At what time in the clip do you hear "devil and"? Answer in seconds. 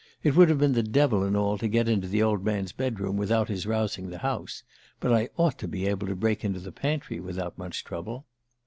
0.81-1.37